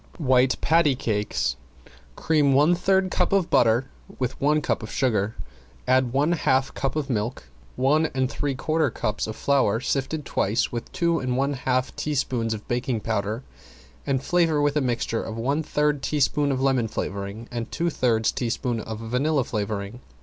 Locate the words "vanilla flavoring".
18.99-19.99